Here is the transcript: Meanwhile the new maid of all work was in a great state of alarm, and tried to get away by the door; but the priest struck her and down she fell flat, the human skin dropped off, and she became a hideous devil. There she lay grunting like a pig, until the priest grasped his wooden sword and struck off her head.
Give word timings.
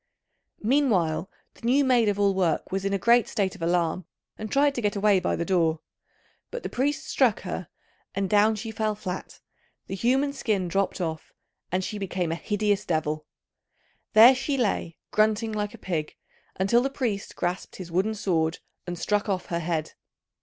Meanwhile 0.63 1.29
the 1.53 1.61
new 1.63 1.85
maid 1.85 2.09
of 2.09 2.19
all 2.19 2.33
work 2.33 2.71
was 2.71 2.85
in 2.85 2.91
a 2.91 2.97
great 2.97 3.27
state 3.27 3.53
of 3.53 3.61
alarm, 3.61 4.07
and 4.35 4.51
tried 4.51 4.73
to 4.73 4.81
get 4.81 4.95
away 4.95 5.19
by 5.19 5.35
the 5.35 5.45
door; 5.45 5.81
but 6.49 6.63
the 6.63 6.69
priest 6.69 7.07
struck 7.07 7.41
her 7.41 7.67
and 8.15 8.27
down 8.27 8.55
she 8.55 8.71
fell 8.71 8.95
flat, 8.95 9.41
the 9.85 9.93
human 9.93 10.33
skin 10.33 10.67
dropped 10.67 10.99
off, 11.01 11.33
and 11.71 11.83
she 11.83 11.99
became 11.99 12.31
a 12.31 12.35
hideous 12.35 12.83
devil. 12.83 13.27
There 14.13 14.33
she 14.33 14.57
lay 14.57 14.97
grunting 15.11 15.51
like 15.51 15.75
a 15.75 15.77
pig, 15.77 16.15
until 16.55 16.81
the 16.81 16.89
priest 16.89 17.35
grasped 17.35 17.75
his 17.75 17.91
wooden 17.91 18.15
sword 18.15 18.57
and 18.87 18.97
struck 18.97 19.29
off 19.29 19.45
her 19.53 19.59
head. 19.59 19.91